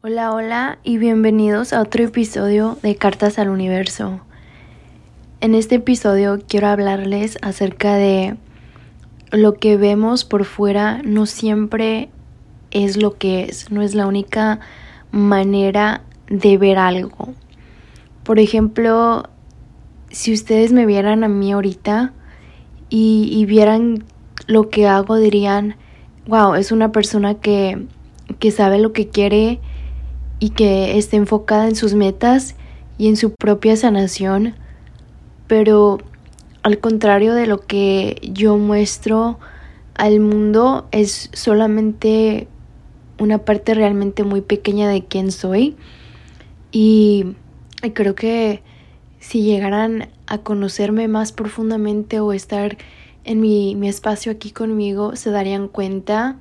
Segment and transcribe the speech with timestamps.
[0.00, 4.22] Hola, hola y bienvenidos a otro episodio de Cartas al Universo.
[5.40, 8.36] En este episodio quiero hablarles acerca de
[9.30, 12.08] lo que vemos por fuera no siempre
[12.72, 14.58] es lo que es, no es la única
[15.12, 17.34] manera de ver algo.
[18.24, 19.28] Por ejemplo,
[20.10, 22.12] si ustedes me vieran a mí ahorita
[22.94, 24.04] y, vieran
[24.46, 25.76] lo que hago, dirían,
[26.26, 27.86] wow, es una persona que,
[28.38, 29.60] que sabe lo que quiere
[30.40, 32.54] y que está enfocada en sus metas
[32.98, 34.54] y en su propia sanación,
[35.46, 35.98] pero
[36.62, 39.38] al contrario de lo que yo muestro
[39.94, 42.46] al mundo, es solamente
[43.18, 45.76] una parte realmente muy pequeña de quién soy.
[46.72, 47.36] Y
[47.94, 48.62] creo que
[49.18, 52.78] si llegaran a conocerme más profundamente o estar
[53.24, 56.38] en mi, mi espacio aquí conmigo, se darían cuenta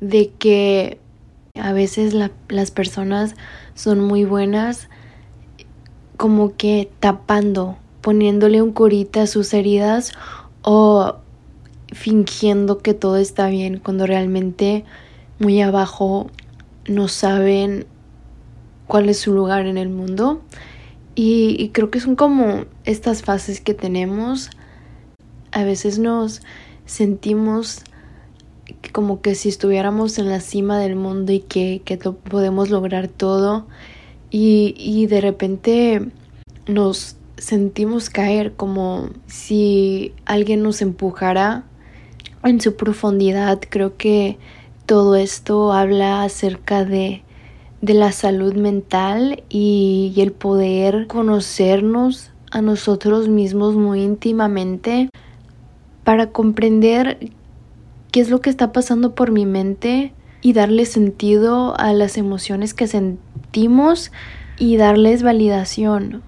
[0.00, 1.00] de que
[1.60, 3.34] a veces las personas
[3.74, 4.88] son muy buenas
[6.16, 10.12] como que tapando, poniéndole un curita a sus heridas
[10.62, 11.16] o
[11.90, 14.84] fingiendo que todo está bien cuando realmente
[15.40, 16.30] muy abajo
[16.86, 17.86] no saben
[18.86, 20.42] cuál es su lugar en el mundo.
[21.14, 24.50] Y, creo que son como estas fases que tenemos.
[25.50, 26.40] A veces nos
[26.86, 27.82] sentimos
[28.92, 33.66] como que si estuviéramos en la cima del mundo y que, que podemos lograr todo
[34.30, 36.08] y, y de repente
[36.66, 41.64] nos sentimos caer como si alguien nos empujara
[42.44, 43.60] en su profundidad.
[43.68, 44.38] Creo que
[44.86, 47.22] todo esto habla acerca de,
[47.82, 55.10] de la salud mental y, el poder conocernos a nosotros mismos muy íntimamente
[56.04, 57.30] para comprender
[58.12, 62.72] qué es lo que está pasando por mi mente y darle sentido a las emociones
[62.72, 64.12] que sentimos
[64.58, 66.22] y darles validación.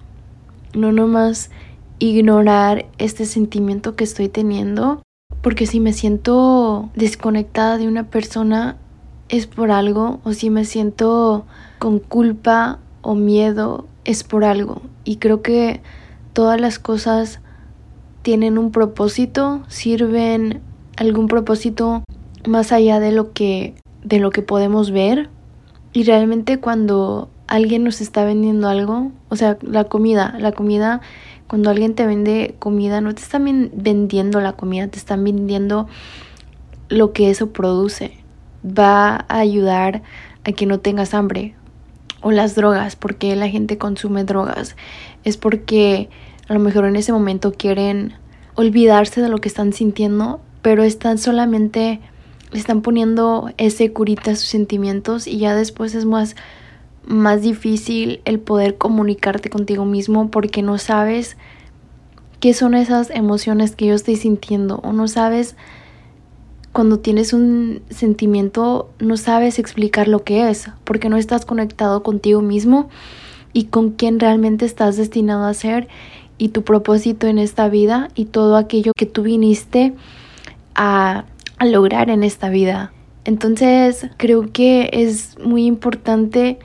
[0.73, 1.51] No nomás
[1.99, 5.01] ignorar este sentimiento que estoy teniendo,
[5.41, 8.77] porque si me siento desconectada de una persona
[9.29, 11.45] es por algo, o si me siento
[11.79, 14.81] con culpa o miedo es por algo.
[15.03, 15.81] Y creo que
[16.33, 17.39] todas las cosas
[18.21, 20.61] tienen un propósito, sirven
[20.97, 22.03] algún propósito
[22.47, 25.29] más allá de lo que de lo que podemos ver
[25.93, 31.01] y realmente cuando alguien nos está vendiendo algo, o sea, la comida, la comida
[31.47, 35.87] cuando alguien te vende comida no te están vendiendo la comida, te están vendiendo
[36.89, 38.24] lo que eso produce.
[38.65, 40.01] Va a ayudar
[40.43, 41.55] a que no tengas hambre.
[42.21, 44.75] O las drogas, porque la gente consume drogas.
[45.23, 46.09] Es porque
[46.47, 48.13] a lo mejor en ese momento quieren
[48.55, 51.99] olvidarse de lo que están sintiendo pero están solamente,
[52.51, 56.35] están poniendo ese curita a sus sentimientos y ya después es más,
[57.05, 61.37] más difícil el poder comunicarte contigo mismo porque no sabes
[62.39, 65.55] qué son esas emociones que yo estoy sintiendo o no sabes
[66.75, 72.41] cuando tienes un sentimiento no sabes explicar lo que es porque no estás conectado contigo
[72.41, 72.89] mismo
[73.53, 75.87] y con quién realmente estás destinado a ser
[76.37, 79.93] y tu propósito en esta vida y todo aquello que tú viniste
[80.75, 81.23] a,
[81.61, 82.91] lograr en esta vida.
[83.23, 86.59] Entonces creo que es muy importante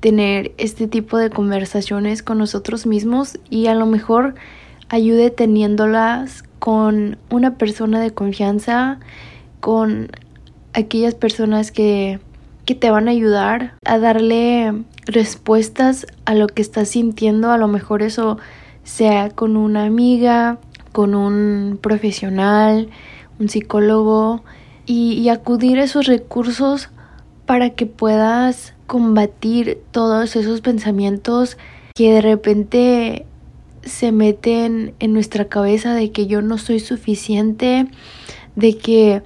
[0.00, 4.34] tener este tipo de conversaciones con nosotros mismos y a lo mejor
[4.90, 8.98] ayude teniéndolas con una persona de confianza,
[9.60, 10.08] con
[10.72, 12.20] aquellas personas que,
[12.64, 14.72] que te van a ayudar a darle
[15.06, 17.50] respuestas a lo que estás sintiendo.
[17.50, 18.38] A lo mejor eso
[18.84, 20.58] sea con una amiga,
[20.92, 22.88] con un profesional,
[23.38, 24.42] un psicólogo
[24.86, 26.88] y, acudir a esos recursos
[27.44, 31.58] para que puedas combatir todos esos pensamientos
[31.94, 33.26] que de repente
[33.82, 37.88] se meten en nuestra cabeza de que yo no soy suficiente,
[38.54, 39.22] de que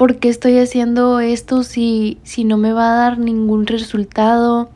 [0.00, 4.70] ¿por qué estoy haciendo esto si, si no me va a dar ningún resultado?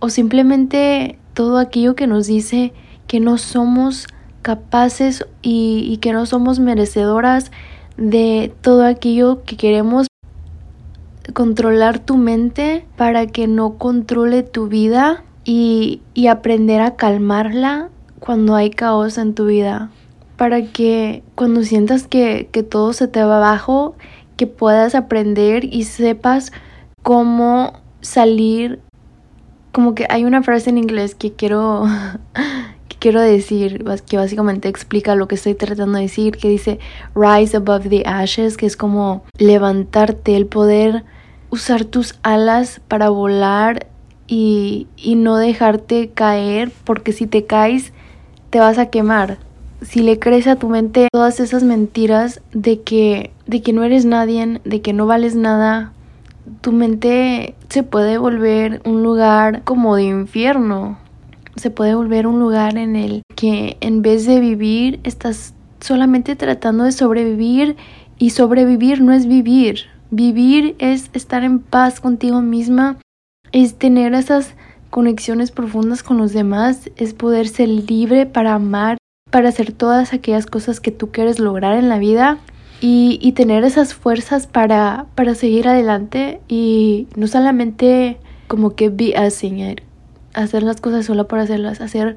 [0.00, 2.72] O simplemente todo aquello que nos dice
[3.06, 4.08] que no somos
[4.42, 7.52] capaces y, y que no somos merecedoras
[7.96, 10.08] de todo aquello que queremos
[11.34, 18.70] controlar tu mente para que no controle tu vida y, aprender a calmarla cuando hay
[18.70, 19.92] caos en tu vida.
[20.36, 23.94] Para que cuando sientas que, que todo se te va abajo,
[24.36, 26.52] que puedas aprender y sepas
[27.02, 28.80] cómo salir.
[29.72, 31.86] Como que hay una frase en inglés que quiero
[33.04, 36.78] quiero decir, que básicamente explica lo que estoy tratando de decir, que dice
[37.14, 41.04] rise above the ashes, que es como levantarte, el poder
[41.50, 43.88] usar tus alas para volar
[44.26, 47.92] y, y no dejarte caer, porque si te caes
[48.48, 49.36] te vas a quemar.
[49.82, 54.04] Si le crees a tu mente todas esas mentiras de que, de que no eres
[54.04, 55.92] nadie, de que no vales nada,
[56.60, 60.98] tu mente se puede volver un lugar como de infierno.
[61.56, 66.84] Se puede volver un lugar en el que en vez de vivir estás solamente tratando
[66.84, 67.76] de sobrevivir
[68.18, 69.86] y sobrevivir no es vivir.
[70.10, 72.98] Vivir es estar en paz contigo misma,
[73.52, 74.54] es tener esas
[74.90, 78.96] conexiones profundas con los demás, es poder ser libre para amar,
[79.34, 82.38] para hacer todas aquellas cosas que tú quieres lograr en la vida
[82.80, 89.26] y, tener esas fuerzas para, para seguir adelante y no solamente como que be a
[89.26, 89.80] it,
[90.34, 92.14] hacer las cosas solo por hacerlas, hacer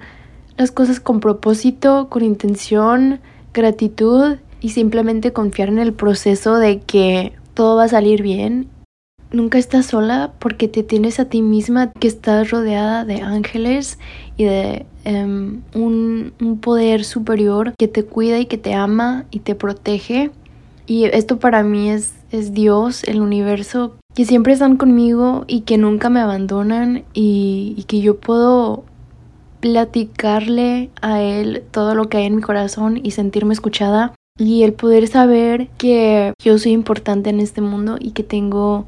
[0.57, 3.19] las cosas con propósito, con intención,
[3.51, 8.69] gratitud y simplemente confiar en el proceso de que todo va a salir bien.
[9.31, 13.99] Nunca estás sola porque te tienes a ti misma que estás rodeada de ángeles
[14.37, 19.55] y de em, un, poder superior que te cuida y que te ama y te
[19.55, 20.31] protege.
[20.85, 25.77] Y esto para mí es, es Dios, el universo, que siempre están conmigo y que
[25.77, 28.85] nunca me abandonan y que yo puedo
[29.59, 34.13] platicarle a Él todo lo que hay en mi corazón y sentirme escuchada.
[34.39, 38.85] Y el poder saber que yo soy importante en este mundo y que tengo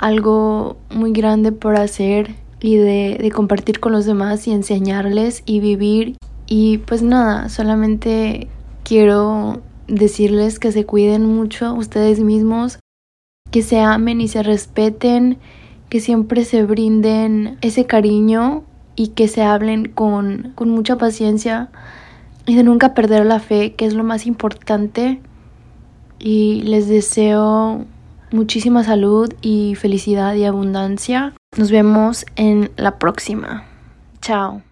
[0.00, 6.16] algo muy grande por hacer y de, compartir con los demás y enseñarles y vivir.
[6.46, 8.48] Y pues nada, solamente
[8.82, 12.78] quiero decirles que se cuiden mucho ustedes mismos,
[13.50, 15.38] que se amen y se respeten,
[15.90, 18.64] que siempre se brinden ese cariño
[18.96, 21.70] y que se hablen con, con mucha paciencia
[22.46, 25.20] y de nunca perder la fe, que es lo más importante.
[26.18, 27.86] Y les deseo
[28.32, 31.34] muchísima salud y felicidad y abundancia.
[31.56, 33.66] Nos vemos en la próxima.
[34.20, 34.62] Chao.